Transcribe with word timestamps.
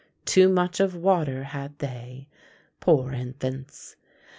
"Too 0.25 0.49
much 0.49 0.79
of 0.79 0.95
water 0.95 1.43
had 1.43 1.77
they," 1.77 2.27
poor 2.79 3.11
infants. 3.13 3.97